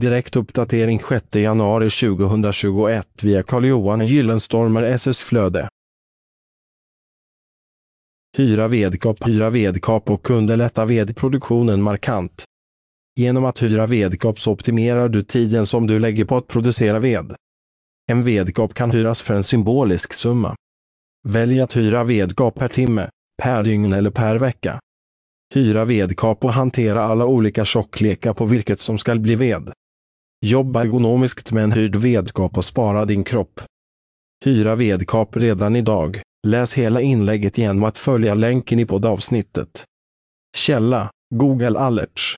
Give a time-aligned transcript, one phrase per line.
[0.00, 5.68] Direkt uppdatering 6 januari 2021 via Carl-Johan Gyllenstormer SS Flöde.
[8.36, 12.44] Hyra vedkap Hyra vedkap och underlätta vedproduktionen markant.
[13.18, 17.34] Genom att hyra vedkap så optimerar du tiden som du lägger på att producera ved.
[18.10, 20.56] En vedkap kan hyras för en symbolisk summa.
[21.28, 23.08] Välj att hyra vedkap per timme,
[23.42, 24.80] per dygn eller per vecka.
[25.54, 29.72] Hyra vedkap och hantera alla olika tjocklekar på virket som ska bli ved.
[30.44, 33.60] Jobba ergonomiskt med en hyrd vedkap och spara din kropp.
[34.44, 36.20] Hyra vedkap redan idag.
[36.46, 39.84] Läs hela inlägget genom att följa länken i poddavsnittet.
[40.56, 42.36] Källa Google Alerts